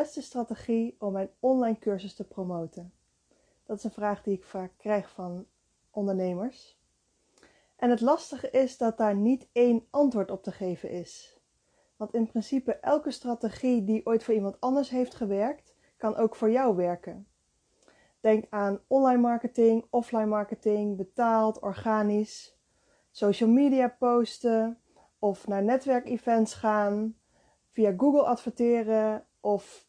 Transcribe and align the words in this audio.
beste 0.00 0.22
strategie 0.22 0.96
om 0.98 1.12
mijn 1.12 1.30
online 1.40 1.78
cursus 1.78 2.14
te 2.14 2.24
promoten? 2.24 2.92
Dat 3.64 3.76
is 3.78 3.84
een 3.84 3.90
vraag 3.90 4.22
die 4.22 4.34
ik 4.34 4.44
vaak 4.44 4.72
krijg 4.76 5.10
van 5.10 5.46
ondernemers. 5.90 6.78
En 7.76 7.90
het 7.90 8.00
lastige 8.00 8.50
is 8.50 8.76
dat 8.76 8.98
daar 8.98 9.16
niet 9.16 9.48
één 9.52 9.86
antwoord 9.90 10.30
op 10.30 10.42
te 10.42 10.52
geven 10.52 10.90
is. 10.90 11.40
Want 11.96 12.14
in 12.14 12.26
principe 12.26 12.74
elke 12.74 13.10
strategie 13.10 13.84
die 13.84 14.06
ooit 14.06 14.24
voor 14.24 14.34
iemand 14.34 14.60
anders 14.60 14.90
heeft 14.90 15.14
gewerkt, 15.14 15.74
kan 15.96 16.16
ook 16.16 16.36
voor 16.36 16.50
jou 16.50 16.76
werken. 16.76 17.26
Denk 18.20 18.44
aan 18.50 18.80
online 18.86 19.20
marketing, 19.20 19.86
offline 19.90 20.26
marketing, 20.26 20.96
betaald, 20.96 21.58
organisch, 21.58 22.58
social 23.10 23.50
media 23.50 23.88
posten 23.98 24.80
of 25.18 25.46
naar 25.46 25.62
netwerkevents 25.62 26.54
gaan, 26.54 27.16
via 27.72 27.94
Google 27.96 28.24
adverteren 28.24 29.26
of 29.44 29.86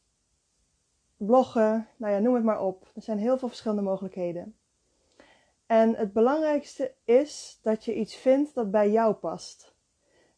bloggen. 1.18 1.88
Nou 1.98 2.14
ja, 2.14 2.20
noem 2.20 2.34
het 2.36 2.44
maar 2.44 2.62
op. 2.62 2.92
Er 2.96 3.02
zijn 3.02 3.18
heel 3.18 3.38
veel 3.38 3.48
verschillende 3.48 3.84
mogelijkheden. 3.84 4.56
En 5.66 5.96
het 5.96 6.14
belangrijkste 6.14 6.94
is 7.04 7.60
dat 7.62 7.86
je 7.86 7.96
iets 7.96 8.16
vindt 8.16 8.56
dat 8.56 8.72
bij 8.72 8.92
jou 8.92 9.14
past. 9.14 9.74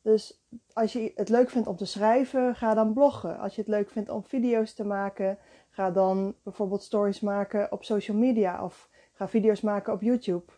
Dus 0.01 0.43
als 0.73 0.93
je 0.93 1.11
het 1.15 1.29
leuk 1.29 1.49
vindt 1.49 1.67
om 1.67 1.75
te 1.75 1.85
schrijven, 1.85 2.55
ga 2.55 2.73
dan 2.73 2.93
bloggen. 2.93 3.39
Als 3.39 3.55
je 3.55 3.61
het 3.61 3.69
leuk 3.69 3.89
vindt 3.89 4.09
om 4.09 4.23
video's 4.23 4.73
te 4.73 4.85
maken, 4.85 5.37
ga 5.69 5.91
dan 5.91 6.35
bijvoorbeeld 6.43 6.83
stories 6.83 7.19
maken 7.19 7.71
op 7.71 7.83
social 7.83 8.17
media 8.17 8.63
of 8.63 8.89
ga 9.13 9.27
video's 9.27 9.61
maken 9.61 9.93
op 9.93 10.01
YouTube. 10.01 10.51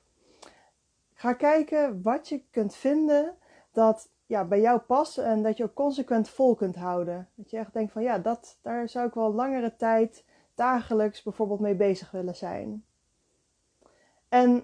Ga 1.13 1.33
kijken 1.33 2.01
wat 2.01 2.29
je 2.29 2.43
kunt 2.51 2.75
vinden 2.75 3.35
dat 3.71 4.09
ja, 4.29 4.45
bij 4.45 4.61
jou 4.61 4.79
past 4.79 5.17
en 5.17 5.43
dat 5.43 5.57
je 5.57 5.63
ook 5.63 5.73
consequent 5.73 6.29
vol 6.29 6.55
kunt 6.55 6.75
houden. 6.75 7.29
Dat 7.35 7.49
je 7.49 7.57
echt 7.57 7.73
denkt 7.73 7.91
van 7.91 8.01
ja, 8.01 8.17
dat, 8.17 8.57
daar 8.61 8.89
zou 8.89 9.07
ik 9.07 9.13
wel 9.13 9.33
langere 9.33 9.75
tijd 9.75 10.25
dagelijks 10.55 11.23
bijvoorbeeld 11.23 11.59
mee 11.59 11.75
bezig 11.75 12.11
willen 12.11 12.35
zijn. 12.35 12.85
En 14.27 14.63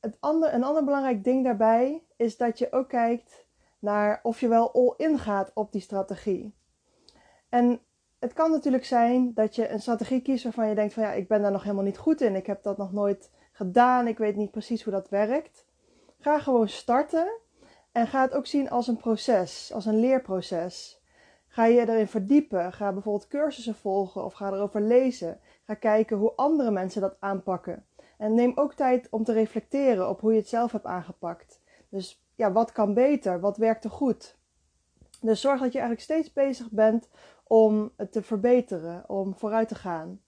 het 0.00 0.16
ander, 0.20 0.54
een 0.54 0.64
ander 0.64 0.84
belangrijk 0.84 1.24
ding 1.24 1.44
daarbij 1.44 2.02
is 2.16 2.36
dat 2.36 2.58
je 2.58 2.72
ook 2.72 2.88
kijkt 2.88 3.46
naar 3.78 4.20
of 4.22 4.40
je 4.40 4.48
wel 4.48 4.72
all-in 4.72 5.18
gaat 5.18 5.50
op 5.54 5.72
die 5.72 5.80
strategie. 5.80 6.54
En 7.48 7.80
het 8.18 8.32
kan 8.32 8.50
natuurlijk 8.50 8.84
zijn 8.84 9.34
dat 9.34 9.54
je 9.54 9.68
een 9.68 9.80
strategie 9.80 10.22
kiest 10.22 10.44
waarvan 10.44 10.68
je 10.68 10.74
denkt 10.74 10.94
van 10.94 11.02
ja, 11.02 11.12
ik 11.12 11.28
ben 11.28 11.42
daar 11.42 11.52
nog 11.52 11.62
helemaal 11.62 11.84
niet 11.84 11.98
goed 11.98 12.20
in. 12.20 12.36
Ik 12.36 12.46
heb 12.46 12.62
dat 12.62 12.76
nog 12.76 12.92
nooit 12.92 13.30
gedaan. 13.52 14.06
Ik 14.06 14.18
weet 14.18 14.36
niet 14.36 14.50
precies 14.50 14.82
hoe 14.82 14.92
dat 14.92 15.08
werkt. 15.08 15.66
Ga 16.18 16.38
gewoon 16.38 16.68
starten 16.68 17.38
en 17.92 18.06
ga 18.06 18.20
het 18.20 18.34
ook 18.34 18.46
zien 18.46 18.70
als 18.70 18.88
een 18.88 18.96
proces, 18.96 19.70
als 19.74 19.86
een 19.86 20.00
leerproces. 20.00 21.00
Ga 21.52 21.64
je 21.64 21.80
erin 21.80 22.08
verdiepen. 22.08 22.72
Ga 22.72 22.92
bijvoorbeeld 22.92 23.28
cursussen 23.28 23.74
volgen 23.74 24.24
of 24.24 24.32
ga 24.32 24.52
erover 24.52 24.80
lezen. 24.80 25.40
Ga 25.64 25.74
kijken 25.74 26.16
hoe 26.16 26.32
andere 26.36 26.70
mensen 26.70 27.00
dat 27.00 27.16
aanpakken. 27.18 27.86
En 28.18 28.34
neem 28.34 28.52
ook 28.54 28.74
tijd 28.74 29.06
om 29.10 29.24
te 29.24 29.32
reflecteren 29.32 30.08
op 30.08 30.20
hoe 30.20 30.32
je 30.32 30.38
het 30.38 30.48
zelf 30.48 30.72
hebt 30.72 30.86
aangepakt. 30.86 31.60
Dus 31.88 32.24
ja, 32.34 32.52
wat 32.52 32.72
kan 32.72 32.94
beter? 32.94 33.40
Wat 33.40 33.56
werkte 33.56 33.88
goed? 33.88 34.38
Dus 35.20 35.40
zorg 35.40 35.60
dat 35.60 35.72
je 35.72 35.78
eigenlijk 35.78 36.08
steeds 36.08 36.32
bezig 36.32 36.70
bent 36.70 37.08
om 37.44 37.92
het 37.96 38.12
te 38.12 38.22
verbeteren, 38.22 39.08
om 39.08 39.34
vooruit 39.34 39.68
te 39.68 39.74
gaan. 39.74 40.20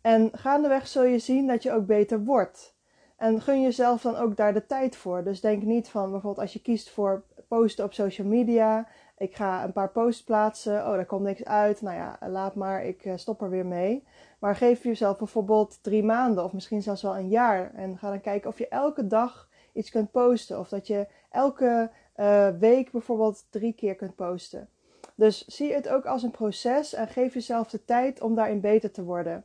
En 0.00 0.30
gaandeweg 0.32 0.86
zul 0.86 1.04
je 1.04 1.18
zien 1.18 1.46
dat 1.46 1.62
je 1.62 1.72
ook 1.72 1.86
beter 1.86 2.24
wordt. 2.24 2.76
En 3.18 3.40
gun 3.40 3.62
jezelf 3.62 4.02
dan 4.02 4.16
ook 4.16 4.36
daar 4.36 4.52
de 4.52 4.66
tijd 4.66 4.96
voor. 4.96 5.24
Dus 5.24 5.40
denk 5.40 5.62
niet 5.62 5.88
van 5.88 6.10
bijvoorbeeld 6.10 6.38
als 6.38 6.52
je 6.52 6.62
kiest 6.62 6.90
voor 6.90 7.22
posten 7.48 7.84
op 7.84 7.92
social 7.92 8.26
media. 8.26 8.88
Ik 9.16 9.36
ga 9.36 9.64
een 9.64 9.72
paar 9.72 9.90
posts 9.90 10.24
plaatsen. 10.24 10.86
Oh, 10.86 10.92
daar 10.92 11.06
komt 11.06 11.22
niks 11.22 11.44
uit. 11.44 11.82
Nou 11.82 11.96
ja, 11.96 12.18
laat 12.28 12.54
maar. 12.54 12.84
Ik 12.84 13.04
eh, 13.04 13.12
stop 13.16 13.42
er 13.42 13.50
weer 13.50 13.66
mee. 13.66 14.04
Maar 14.38 14.56
geef 14.56 14.82
jezelf 14.82 15.18
bijvoorbeeld 15.18 15.78
drie 15.82 16.02
maanden 16.02 16.44
of 16.44 16.52
misschien 16.52 16.82
zelfs 16.82 17.02
wel 17.02 17.16
een 17.16 17.28
jaar. 17.28 17.74
En 17.74 17.98
ga 17.98 18.10
dan 18.10 18.20
kijken 18.20 18.50
of 18.50 18.58
je 18.58 18.68
elke 18.68 19.06
dag 19.06 19.48
iets 19.72 19.90
kunt 19.90 20.10
posten. 20.10 20.58
Of 20.58 20.68
dat 20.68 20.86
je 20.86 21.06
elke 21.30 21.90
uh, 22.16 22.48
week 22.58 22.90
bijvoorbeeld 22.90 23.44
drie 23.50 23.72
keer 23.72 23.94
kunt 23.94 24.14
posten. 24.14 24.68
Dus 25.14 25.46
zie 25.46 25.72
het 25.72 25.88
ook 25.88 26.06
als 26.06 26.22
een 26.22 26.30
proces 26.30 26.94
en 26.94 27.08
geef 27.08 27.34
jezelf 27.34 27.68
de 27.68 27.84
tijd 27.84 28.20
om 28.20 28.34
daarin 28.34 28.60
beter 28.60 28.90
te 28.90 29.04
worden. 29.04 29.44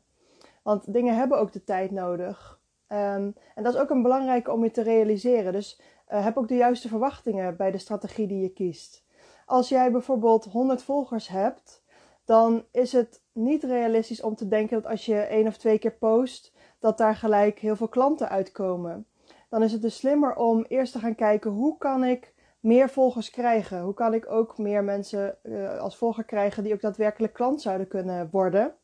Want 0.62 0.94
dingen 0.94 1.16
hebben 1.16 1.40
ook 1.40 1.52
de 1.52 1.64
tijd 1.64 1.92
nodig. 1.92 2.62
Um, 2.94 3.36
en 3.56 3.64
dat 3.64 3.74
is 3.74 3.80
ook 3.80 3.90
een 3.90 4.02
belangrijke 4.02 4.52
om 4.52 4.64
je 4.64 4.72
te 4.72 4.82
realiseren. 4.82 5.54
Dus 5.54 5.82
uh, 6.10 6.24
heb 6.24 6.38
ook 6.38 6.48
de 6.48 6.56
juiste 6.56 6.88
verwachtingen 6.88 7.56
bij 7.56 7.72
de 7.72 7.78
strategie 7.78 8.28
die 8.28 8.42
je 8.42 8.50
kiest. 8.50 9.04
Als 9.46 9.70
jij 9.70 9.92
bijvoorbeeld 9.92 10.46
100 10.46 10.84
volgers 10.84 11.28
hebt, 11.28 11.84
dan 12.26 12.66
is 12.72 12.92
het 12.92 13.22
niet 13.32 13.64
realistisch 13.64 14.22
om 14.22 14.36
te 14.36 14.48
denken 14.48 14.82
dat 14.82 14.92
als 14.92 15.06
je 15.06 15.16
één 15.16 15.48
of 15.48 15.58
twee 15.58 15.80
keer 15.80 15.94
post, 15.94 16.54
dat 16.80 16.98
daar 16.98 17.16
gelijk 17.16 17.60
heel 17.60 17.76
veel 17.76 17.88
klanten 17.88 18.30
uitkomen. 18.30 19.06
Dan 19.50 19.64
is 19.64 19.72
het 19.72 19.82
dus 19.82 19.96
slimmer 19.96 20.36
om 20.36 20.66
eerst 20.68 20.92
te 20.92 21.00
gaan 21.00 21.16
kijken 21.16 21.52
hoe 21.52 21.78
kan 21.78 22.04
ik 22.04 22.34
meer 22.60 22.90
volgers 22.90 23.30
krijgen? 23.30 23.82
Hoe 23.82 23.94
kan 23.94 24.14
ik 24.14 24.32
ook 24.32 24.58
meer 24.58 24.84
mensen 24.84 25.38
uh, 25.44 25.78
als 25.80 25.98
volger 25.98 26.24
krijgen 26.24 26.64
die 26.64 26.74
ook 26.74 26.82
daadwerkelijk 26.82 27.34
klant 27.34 27.62
zouden 27.62 27.88
kunnen 27.88 28.30
worden? 28.32 28.76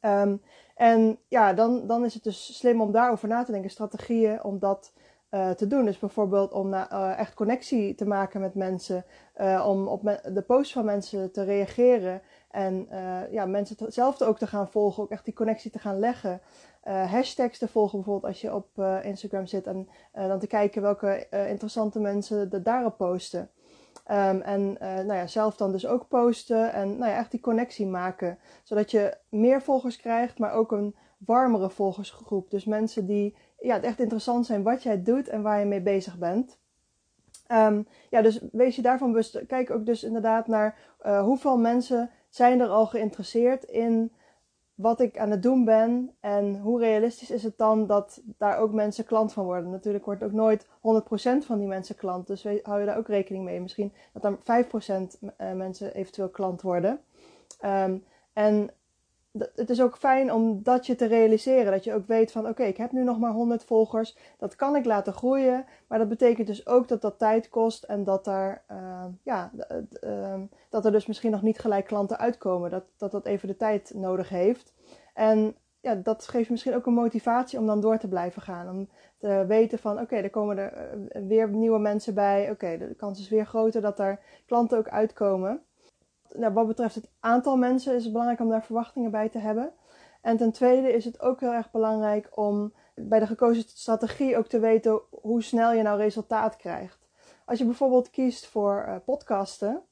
Um, 0.00 0.42
en 0.74 1.18
ja, 1.28 1.52
dan, 1.52 1.86
dan 1.86 2.04
is 2.04 2.14
het 2.14 2.22
dus 2.22 2.58
slim 2.58 2.80
om 2.80 2.92
daarover 2.92 3.28
na 3.28 3.44
te 3.44 3.52
denken, 3.52 3.70
strategieën 3.70 4.44
om 4.44 4.58
dat 4.58 4.92
uh, 5.34 5.50
te 5.50 5.66
doen. 5.66 5.84
Dus 5.84 5.98
bijvoorbeeld 5.98 6.52
om 6.52 6.74
uh, 6.74 7.18
echt 7.18 7.34
connectie 7.34 7.94
te 7.94 8.06
maken 8.06 8.40
met 8.40 8.54
mensen, 8.54 9.04
uh, 9.36 9.64
om 9.68 9.88
op 9.88 10.20
de 10.32 10.42
posts 10.46 10.72
van 10.72 10.84
mensen 10.84 11.32
te 11.32 11.42
reageren 11.42 12.22
en 12.50 12.88
ja, 13.30 13.46
mensen 13.46 13.76
zelf 13.92 14.22
ook 14.22 14.38
te 14.38 14.46
gaan 14.46 14.68
volgen, 14.70 15.02
ook 15.02 15.10
echt 15.10 15.24
die 15.24 15.34
connectie 15.34 15.70
te 15.70 15.78
gaan 15.78 15.98
leggen. 15.98 16.40
hashtags 16.82 17.58
te 17.58 17.68
volgen 17.68 17.98
bijvoorbeeld 17.98 18.32
als 18.32 18.40
je 18.40 18.54
op 18.54 18.68
Instagram 19.02 19.46
zit 19.46 19.66
en 19.66 19.88
dan 20.12 20.38
te 20.38 20.46
kijken 20.46 20.82
welke 20.82 21.26
interessante 21.30 22.00
mensen 22.00 22.62
daarop 22.62 22.96
posten. 22.96 23.50
Um, 24.10 24.40
en 24.40 24.60
uh, 24.60 24.94
nou 24.94 25.14
ja, 25.14 25.26
zelf 25.26 25.56
dan 25.56 25.72
dus 25.72 25.86
ook 25.86 26.08
posten 26.08 26.72
en 26.72 26.98
nou 26.98 27.10
ja, 27.10 27.16
echt 27.16 27.30
die 27.30 27.40
connectie 27.40 27.86
maken. 27.86 28.38
Zodat 28.62 28.90
je 28.90 29.16
meer 29.28 29.62
volgers 29.62 29.96
krijgt, 29.96 30.38
maar 30.38 30.52
ook 30.52 30.72
een 30.72 30.94
warmere 31.18 31.70
volgersgroep. 31.70 32.50
Dus 32.50 32.64
mensen 32.64 33.06
die 33.06 33.36
ja, 33.58 33.74
het 33.74 33.84
echt 33.84 34.00
interessant 34.00 34.46
zijn 34.46 34.62
wat 34.62 34.82
jij 34.82 35.02
doet 35.02 35.28
en 35.28 35.42
waar 35.42 35.58
je 35.58 35.64
mee 35.64 35.82
bezig 35.82 36.18
bent. 36.18 36.58
Um, 37.52 37.86
ja, 38.10 38.22
dus 38.22 38.40
wees 38.52 38.76
je 38.76 38.82
daarvan 38.82 39.10
bewust. 39.10 39.46
Kijk 39.46 39.70
ook 39.70 39.86
dus 39.86 40.02
inderdaad 40.02 40.46
naar 40.46 40.78
uh, 41.06 41.22
hoeveel 41.22 41.58
mensen 41.58 42.10
zijn 42.28 42.60
er 42.60 42.68
al 42.68 42.86
geïnteresseerd 42.86 43.64
in 43.64 44.12
wat 44.74 45.00
ik 45.00 45.18
aan 45.18 45.30
het 45.30 45.42
doen 45.42 45.64
ben 45.64 46.16
en 46.20 46.58
hoe 46.58 46.80
realistisch 46.80 47.30
is 47.30 47.42
het 47.42 47.58
dan 47.58 47.86
dat 47.86 48.22
daar 48.38 48.58
ook 48.58 48.72
mensen 48.72 49.04
klant 49.04 49.32
van 49.32 49.44
worden. 49.44 49.70
Natuurlijk 49.70 50.04
wordt 50.04 50.22
ook 50.22 50.32
nooit 50.32 50.66
100% 50.66 50.68
van 51.46 51.58
die 51.58 51.68
mensen 51.68 51.96
klant, 51.96 52.26
dus 52.26 52.46
hou 52.62 52.80
je 52.80 52.86
daar 52.86 52.96
ook 52.96 53.08
rekening 53.08 53.44
mee. 53.44 53.60
Misschien 53.60 53.92
dat 54.12 54.22
dan 54.22 54.38
5% 54.38 55.18
eh, 55.36 55.52
mensen 55.52 55.94
eventueel 55.94 56.28
klant 56.28 56.62
worden. 56.62 57.00
Um, 57.64 58.04
en 58.32 58.70
het 59.38 59.70
is 59.70 59.82
ook 59.82 59.96
fijn 59.96 60.32
om 60.32 60.62
dat 60.62 60.86
je 60.86 60.94
te 60.94 61.06
realiseren. 61.06 61.72
Dat 61.72 61.84
je 61.84 61.94
ook 61.94 62.06
weet 62.06 62.32
van 62.32 62.48
oké, 62.48 62.62
ik 62.62 62.76
heb 62.76 62.92
nu 62.92 63.04
nog 63.04 63.18
maar 63.18 63.32
100 63.32 63.64
volgers. 63.64 64.16
Dat 64.38 64.56
kan 64.56 64.76
ik 64.76 64.84
laten 64.84 65.12
groeien. 65.12 65.64
Maar 65.86 65.98
dat 65.98 66.08
betekent 66.08 66.46
dus 66.46 66.66
ook 66.66 66.88
dat 66.88 67.02
dat 67.02 67.18
tijd 67.18 67.48
kost. 67.48 67.82
En 67.82 68.04
dat, 68.04 68.24
daar, 68.24 68.64
uh, 68.70 69.04
ja, 69.22 69.50
uh, 70.04 70.40
dat 70.68 70.84
er 70.84 70.92
dus 70.92 71.06
misschien 71.06 71.30
nog 71.30 71.42
niet 71.42 71.58
gelijk 71.58 71.86
klanten 71.86 72.18
uitkomen. 72.18 72.70
Dat, 72.70 73.12
dat 73.12 73.26
even 73.26 73.48
de 73.48 73.56
tijd 73.56 73.92
nodig 73.94 74.28
heeft. 74.28 74.72
En 75.14 75.56
ja, 75.80 75.94
dat 75.94 76.28
geeft 76.28 76.50
misschien 76.50 76.74
ook 76.74 76.86
een 76.86 76.92
motivatie 76.92 77.58
om 77.58 77.66
dan 77.66 77.80
door 77.80 77.98
te 77.98 78.08
blijven 78.08 78.42
gaan. 78.42 78.68
Om 78.70 78.88
te 79.18 79.44
weten 79.48 79.78
van 79.78 80.00
oké, 80.00 80.16
er 80.16 80.30
komen 80.30 80.58
er 80.58 80.72
eh, 80.72 81.22
weer 81.28 81.48
nieuwe 81.48 81.78
mensen 81.78 82.14
bij. 82.14 82.50
Oké, 82.50 82.78
de 82.78 82.94
kans 82.96 83.20
is 83.20 83.28
weer 83.28 83.46
groter 83.46 83.80
dat 83.80 83.98
er 83.98 84.18
klanten 84.46 84.78
ook 84.78 84.88
uitkomen 84.88 85.62
nou, 86.38 86.52
wat 86.52 86.66
betreft 86.66 86.94
het 86.94 87.10
aantal 87.20 87.56
mensen 87.56 87.94
is 87.94 88.02
het 88.02 88.12
belangrijk 88.12 88.40
om 88.40 88.48
daar 88.48 88.64
verwachtingen 88.64 89.10
bij 89.10 89.28
te 89.28 89.38
hebben. 89.38 89.72
En 90.20 90.36
ten 90.36 90.52
tweede 90.52 90.92
is 90.92 91.04
het 91.04 91.20
ook 91.20 91.40
heel 91.40 91.52
erg 91.52 91.70
belangrijk 91.70 92.28
om 92.30 92.72
bij 92.94 93.18
de 93.18 93.26
gekozen 93.26 93.62
strategie 93.66 94.36
ook 94.36 94.46
te 94.46 94.58
weten 94.58 95.00
hoe 95.10 95.42
snel 95.42 95.72
je 95.72 95.82
nou 95.82 95.98
resultaat 95.98 96.56
krijgt. 96.56 97.08
Als 97.44 97.58
je 97.58 97.64
bijvoorbeeld 97.64 98.10
kiest 98.10 98.46
voor 98.46 98.84
uh, 98.88 98.96
podcasten, 99.04 99.82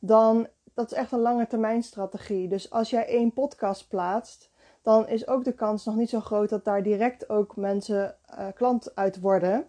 dan 0.00 0.46
dat 0.74 0.90
is 0.90 0.98
echt 0.98 1.12
een 1.12 1.20
lange 1.20 1.46
termijn 1.46 1.82
strategie. 1.82 2.48
Dus 2.48 2.70
als 2.70 2.90
jij 2.90 3.06
één 3.06 3.32
podcast 3.32 3.88
plaatst, 3.88 4.50
dan 4.82 5.08
is 5.08 5.26
ook 5.26 5.44
de 5.44 5.52
kans 5.52 5.84
nog 5.84 5.96
niet 5.96 6.10
zo 6.10 6.20
groot 6.20 6.48
dat 6.48 6.64
daar 6.64 6.82
direct 6.82 7.28
ook 7.28 7.56
mensen 7.56 8.16
uh, 8.38 8.46
klant 8.54 8.94
uit 8.94 9.20
worden. 9.20 9.66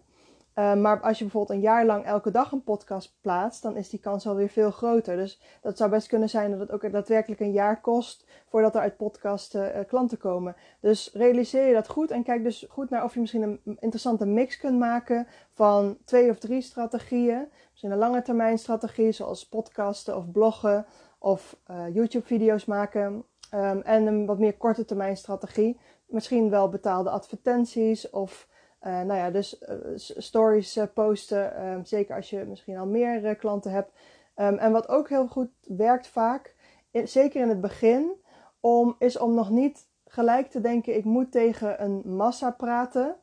Uh, 0.54 0.74
maar 0.74 1.00
als 1.00 1.18
je 1.18 1.24
bijvoorbeeld 1.24 1.58
een 1.58 1.64
jaar 1.64 1.86
lang 1.86 2.04
elke 2.04 2.30
dag 2.30 2.52
een 2.52 2.62
podcast 2.62 3.16
plaatst, 3.20 3.62
dan 3.62 3.76
is 3.76 3.88
die 3.88 4.00
kans 4.00 4.26
alweer 4.26 4.48
veel 4.48 4.70
groter. 4.70 5.16
Dus 5.16 5.40
dat 5.62 5.76
zou 5.76 5.90
best 5.90 6.08
kunnen 6.08 6.28
zijn 6.28 6.50
dat 6.50 6.60
het 6.60 6.72
ook 6.72 6.92
daadwerkelijk 6.92 7.40
een 7.40 7.52
jaar 7.52 7.80
kost 7.80 8.26
voordat 8.48 8.74
er 8.74 8.80
uit 8.80 8.96
podcasten 8.96 9.76
uh, 9.76 9.84
klanten 9.86 10.18
komen. 10.18 10.56
Dus 10.80 11.10
realiseer 11.12 11.66
je 11.66 11.74
dat 11.74 11.88
goed 11.88 12.10
en 12.10 12.22
kijk 12.22 12.42
dus 12.42 12.66
goed 12.68 12.90
naar 12.90 13.04
of 13.04 13.14
je 13.14 13.20
misschien 13.20 13.42
een 13.42 13.60
interessante 13.64 14.26
mix 14.26 14.56
kunt 14.56 14.78
maken 14.78 15.26
van 15.52 15.96
twee 16.04 16.30
of 16.30 16.38
drie 16.38 16.62
strategieën. 16.62 17.48
Misschien 17.70 17.90
een 17.90 17.98
lange 17.98 18.22
termijn 18.22 18.58
strategie 18.58 19.12
zoals 19.12 19.48
podcasten 19.48 20.16
of 20.16 20.30
bloggen 20.30 20.86
of 21.18 21.56
uh, 21.70 21.94
YouTube 21.94 22.26
video's 22.26 22.64
maken. 22.64 23.24
Ehm, 23.50 23.80
en 23.80 24.06
een 24.06 24.26
wat 24.26 24.38
meer 24.38 24.56
korte 24.56 24.84
termijn 24.84 25.16
strategie. 25.16 25.80
Misschien 26.06 26.50
wel 26.50 26.68
betaalde 26.68 27.10
advertenties 27.10 28.10
of 28.10 28.48
uh, 28.82 29.00
nou 29.00 29.14
ja, 29.14 29.30
dus 29.30 29.62
uh, 29.62 29.76
stories 29.96 30.76
uh, 30.76 30.84
posten. 30.94 31.66
Um, 31.66 31.84
zeker 31.84 32.16
als 32.16 32.30
je 32.30 32.44
misschien 32.44 32.76
al 32.76 32.86
meer 32.86 33.36
klanten 33.36 33.70
hebt. 33.70 33.92
Um, 34.36 34.58
en 34.58 34.72
wat 34.72 34.88
ook 34.88 35.08
heel 35.08 35.26
goed 35.26 35.50
werkt 35.60 36.06
vaak, 36.06 36.54
zeker 36.92 37.40
in 37.40 37.48
het 37.48 37.60
begin, 37.60 38.12
om, 38.60 38.96
is 38.98 39.18
om 39.18 39.34
nog 39.34 39.50
niet 39.50 39.88
gelijk 40.06 40.50
te 40.50 40.60
denken: 40.60 40.96
ik 40.96 41.04
moet 41.04 41.32
tegen 41.32 41.82
een 41.82 42.02
massa 42.04 42.50
praten. 42.50 43.16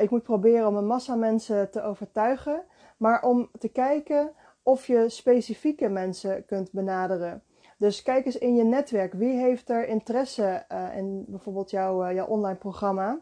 ik 0.00 0.10
moet 0.10 0.22
proberen 0.22 0.66
om 0.66 0.76
een 0.76 0.86
massa 0.86 1.14
mensen 1.14 1.70
te 1.70 1.82
overtuigen. 1.82 2.64
Maar 2.96 3.22
om 3.22 3.50
te 3.58 3.68
kijken 3.68 4.32
of 4.62 4.86
je 4.86 5.08
specifieke 5.08 5.88
mensen 5.88 6.44
kunt 6.44 6.72
benaderen. 6.72 7.42
Dus 7.78 8.02
kijk 8.02 8.26
eens 8.26 8.38
in 8.38 8.56
je 8.56 8.64
netwerk. 8.64 9.12
Wie 9.12 9.38
heeft 9.38 9.70
er 9.70 9.88
interesse 9.88 10.64
in 10.94 11.24
bijvoorbeeld 11.28 11.70
jouw, 11.70 12.12
jouw 12.12 12.26
online 12.26 12.58
programma? 12.58 13.20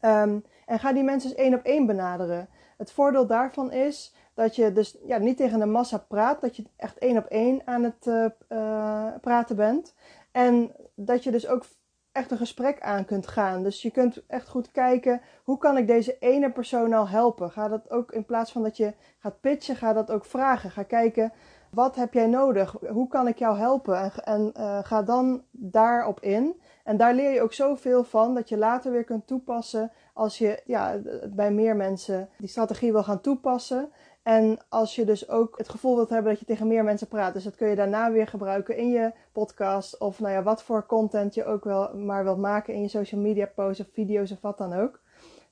Um, 0.00 0.44
en 0.66 0.78
ga 0.78 0.92
die 0.92 1.02
mensen 1.02 1.30
eens 1.30 1.38
één 1.38 1.54
op 1.54 1.62
één 1.64 1.86
benaderen. 1.86 2.48
Het 2.76 2.92
voordeel 2.92 3.26
daarvan 3.26 3.72
is 3.72 4.14
dat 4.34 4.56
je 4.56 4.72
dus 4.72 4.96
ja, 5.04 5.18
niet 5.18 5.36
tegen 5.36 5.58
de 5.58 5.66
massa 5.66 5.98
praat, 5.98 6.40
dat 6.40 6.56
je 6.56 6.64
echt 6.76 6.98
één 6.98 7.16
op 7.16 7.24
één 7.24 7.62
aan 7.64 7.82
het 7.82 8.06
uh, 8.06 9.06
praten 9.20 9.56
bent. 9.56 9.94
En 10.32 10.72
dat 10.94 11.24
je 11.24 11.30
dus 11.30 11.46
ook 11.46 11.64
echt 12.12 12.30
een 12.30 12.36
gesprek 12.36 12.80
aan 12.80 13.04
kunt 13.04 13.26
gaan. 13.26 13.62
Dus 13.62 13.82
je 13.82 13.90
kunt 13.90 14.26
echt 14.26 14.48
goed 14.48 14.70
kijken, 14.70 15.20
hoe 15.44 15.58
kan 15.58 15.76
ik 15.76 15.86
deze 15.86 16.16
ene 16.18 16.50
persoon 16.50 16.88
nou 16.88 17.08
helpen? 17.08 17.50
Ga 17.50 17.68
dat 17.68 17.90
ook 17.90 18.12
in 18.12 18.24
plaats 18.24 18.52
van 18.52 18.62
dat 18.62 18.76
je 18.76 18.94
gaat 19.18 19.40
pitchen, 19.40 19.76
ga 19.76 19.92
dat 19.92 20.10
ook 20.10 20.24
vragen. 20.24 20.70
Ga 20.70 20.82
kijken, 20.82 21.32
wat 21.70 21.96
heb 21.96 22.12
jij 22.12 22.26
nodig? 22.26 22.76
Hoe 22.88 23.08
kan 23.08 23.28
ik 23.28 23.38
jou 23.38 23.58
helpen? 23.58 23.98
En, 23.98 24.12
en 24.24 24.52
uh, 24.56 24.78
ga 24.82 25.02
dan 25.02 25.42
daarop 25.50 26.20
in. 26.20 26.60
En 26.90 26.96
daar 26.96 27.14
leer 27.14 27.30
je 27.30 27.42
ook 27.42 27.52
zoveel 27.52 28.04
van 28.04 28.34
dat 28.34 28.48
je 28.48 28.56
later 28.56 28.92
weer 28.92 29.04
kunt 29.04 29.26
toepassen 29.26 29.92
als 30.14 30.38
je 30.38 30.62
ja, 30.64 31.00
bij 31.28 31.52
meer 31.52 31.76
mensen 31.76 32.28
die 32.38 32.48
strategie 32.48 32.92
wil 32.92 33.02
gaan 33.02 33.20
toepassen. 33.20 33.90
En 34.22 34.58
als 34.68 34.94
je 34.94 35.04
dus 35.04 35.28
ook 35.28 35.58
het 35.58 35.68
gevoel 35.68 35.94
wilt 35.94 36.08
hebben 36.08 36.30
dat 36.30 36.40
je 36.40 36.46
tegen 36.46 36.66
meer 36.66 36.84
mensen 36.84 37.08
praat. 37.08 37.32
Dus 37.34 37.44
dat 37.44 37.56
kun 37.56 37.68
je 37.68 37.76
daarna 37.76 38.10
weer 38.12 38.26
gebruiken 38.26 38.76
in 38.76 38.90
je 38.90 39.12
podcast. 39.32 39.98
Of 39.98 40.20
nou 40.20 40.32
ja, 40.32 40.42
wat 40.42 40.62
voor 40.62 40.86
content 40.86 41.34
je 41.34 41.44
ook 41.44 41.64
wel 41.64 41.96
maar 41.96 42.24
wilt 42.24 42.38
maken 42.38 42.74
in 42.74 42.82
je 42.82 42.88
social 42.88 43.20
media 43.20 43.50
posts 43.54 43.80
of 43.80 43.92
video's 43.92 44.30
of 44.30 44.40
wat 44.40 44.58
dan 44.58 44.72
ook. 44.72 45.00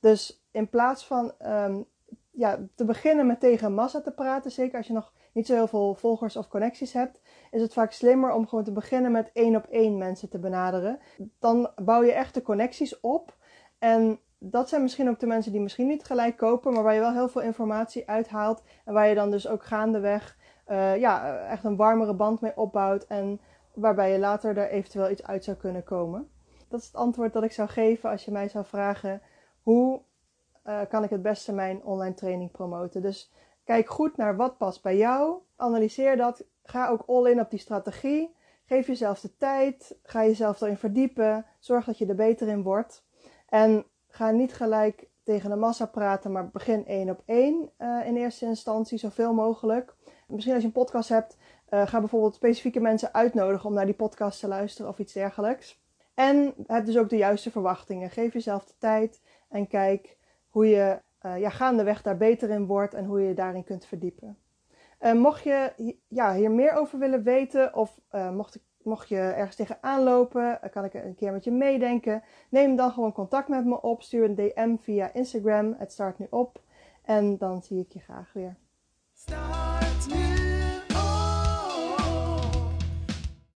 Dus 0.00 0.46
in 0.50 0.69
plaats 0.69 1.06
van 1.06 1.32
um, 1.46 1.84
ja, 2.31 2.58
te 2.75 2.84
beginnen 2.84 3.26
met 3.26 3.41
tegen 3.41 3.75
massa 3.75 4.00
te 4.00 4.12
praten, 4.12 4.50
zeker 4.50 4.76
als 4.76 4.87
je 4.87 4.93
nog 4.93 5.12
niet 5.38 5.46
zo 5.46 5.55
heel 5.55 5.67
veel 5.67 5.94
volgers 5.94 6.37
of 6.37 6.49
connecties 6.49 6.93
hebt, 6.93 7.20
is 7.50 7.61
het 7.61 7.73
vaak 7.73 7.93
slimmer 7.93 8.32
om 8.32 8.46
gewoon 8.46 8.64
te 8.64 8.73
beginnen 8.73 9.12
met 9.12 9.31
één 9.32 9.56
op 9.56 9.67
één 9.70 9.99
mensen 9.99 10.29
te 10.29 10.38
benaderen. 10.38 10.99
Dan 11.38 11.70
bouw 11.76 12.02
je 12.02 12.12
echt 12.12 12.35
de 12.35 12.43
connecties 12.43 13.00
op. 13.00 13.37
En 13.79 14.20
dat 14.38 14.69
zijn 14.69 14.82
misschien 14.82 15.08
ook 15.08 15.20
de 15.20 15.26
mensen 15.26 15.52
die 15.52 15.61
misschien 15.61 15.87
niet 15.87 16.05
gelijk 16.05 16.37
kopen, 16.37 16.73
maar 16.73 16.82
waar 16.82 16.94
je 16.94 17.00
wel 17.00 17.12
heel 17.12 17.29
veel 17.29 17.40
informatie 17.40 18.08
uithaalt. 18.08 18.62
En 18.85 18.93
waar 18.94 19.08
je 19.08 19.14
dan 19.14 19.31
dus 19.31 19.49
ook 19.49 19.64
gaandeweg 19.64 20.37
uh, 20.69 20.96
ja, 20.96 21.38
echt 21.38 21.64
een 21.64 21.76
warmere 21.76 22.14
band 22.14 22.41
mee 22.41 22.56
opbouwt. 22.56 23.06
En 23.06 23.41
waarbij 23.75 24.12
je 24.12 24.19
later 24.19 24.58
er 24.58 24.70
eventueel 24.70 25.11
iets 25.11 25.26
uit 25.26 25.44
zou 25.44 25.56
kunnen 25.56 25.84
komen. 25.84 26.31
Dat 26.69 26.81
is 26.81 26.87
het 26.87 26.96
antwoord 26.96 27.32
dat 27.32 27.43
ik 27.43 27.52
zou 27.52 27.69
geven 27.69 28.11
als 28.11 28.25
je 28.25 28.31
mij 28.31 28.49
zou 28.49 28.64
vragen 28.64 29.23
hoe 29.62 30.00
uh, 30.64 30.81
kan 30.88 31.05
ik 31.05 31.11
het 31.11 31.23
beste 31.23 31.52
mijn 31.52 31.84
online 31.84 32.14
training 32.14 32.50
promoten. 32.50 33.02
Dus 33.02 33.32
kijk 33.69 33.88
goed 33.88 34.17
naar 34.17 34.37
wat 34.37 34.56
past 34.59 34.82
bij 34.82 34.97
jou. 34.97 35.38
Analyseer 35.56 36.17
dat. 36.17 36.44
Ga 36.62 36.88
ook 36.88 37.03
all 37.06 37.31
in 37.31 37.41
op 37.41 37.50
die 37.50 37.59
strategie. 37.59 38.35
Geef 38.67 38.87
jezelf 38.87 39.20
de 39.20 39.37
tijd. 39.37 39.99
Ga 40.03 40.25
jezelf 40.25 40.61
erin 40.61 40.76
verdiepen. 40.76 41.47
Zorg 41.59 41.85
dat 41.85 41.99
je 41.99 42.06
er 42.06 42.15
beter 42.15 42.49
in 42.49 42.62
wordt. 42.62 43.05
En 43.49 43.85
ga 44.09 44.31
niet 44.31 44.55
gelijk 44.55 45.09
tegen 45.23 45.50
de 45.50 45.56
massa 45.56 45.87
praten, 45.87 46.32
maar 46.32 46.49
begin 46.49 46.87
één 46.87 47.11
op 47.11 47.23
één 47.25 47.70
uh, 47.79 48.06
in 48.06 48.17
eerste 48.17 48.44
instantie, 48.44 48.99
zoveel 48.99 49.35
mogelijk. 49.35 49.94
Misschien 50.26 50.55
als 50.55 50.62
je 50.62 50.69
een 50.69 50.75
podcast 50.75 51.09
hebt, 51.09 51.37
uh, 51.70 51.87
ga 51.87 51.99
bijvoorbeeld 51.99 52.35
specifieke 52.35 52.81
mensen 52.81 53.15
uitnodigen 53.15 53.69
om 53.69 53.75
naar 53.75 53.87
die 53.87 53.94
podcast 53.94 54.41
te 54.41 54.49
luisteren 54.49 54.91
of 54.91 54.99
iets 54.99 55.12
dergelijks. 55.12 55.82
En 56.15 56.55
heb 56.67 56.87
dus 56.87 56.99
ook 56.99 57.09
de 57.09 57.17
juiste 57.17 57.50
verwachtingen. 57.50 58.11
Geef 58.11 58.32
jezelf 58.32 58.65
de 58.65 58.75
tijd 58.79 59.20
en 59.49 59.67
kijk 59.67 60.17
hoe 60.49 60.69
je 60.69 60.99
uh, 61.23 61.38
ja, 61.38 61.50
gaandeweg 61.50 62.03
daar 62.03 62.17
beter 62.17 62.50
in 62.50 62.67
wordt 62.67 62.94
en 62.94 63.05
hoe 63.05 63.20
je 63.20 63.29
je 63.29 63.35
daarin 63.35 63.65
kunt 63.65 63.87
verdiepen. 63.87 64.38
mocht 65.15 65.43
je 65.43 65.73
ja, 66.09 66.35
hier 66.35 66.50
meer 66.50 66.73
over 66.73 66.99
willen 66.99 67.23
weten 67.23 67.75
of 67.75 68.00
mocht 68.32 68.55
ik 68.55 68.62
Mocht 68.88 69.09
je 69.09 69.17
ergens 69.19 69.56
tegenaan 69.56 70.03
lopen, 70.03 70.61
kan 70.70 70.85
ik 70.85 70.94
een 70.94 71.15
keer 71.15 71.32
met 71.32 71.44
je 71.44 71.50
meedenken. 71.50 72.23
Neem 72.50 72.76
dan 72.76 72.91
gewoon 72.91 73.12
contact 73.12 73.49
met 73.49 73.65
me 73.65 73.81
op. 73.81 74.03
Stuur 74.03 74.25
een 74.25 74.35
DM 74.35 74.76
via 74.76 75.12
Instagram. 75.12 75.75
Het 75.79 75.93
start 75.93 76.19
nu 76.19 76.26
op. 76.31 76.62
En 77.03 77.38
dan 77.38 77.62
zie 77.62 77.81
ik 77.81 77.93
je 77.93 78.00
graag 78.00 78.32
weer. 78.32 78.56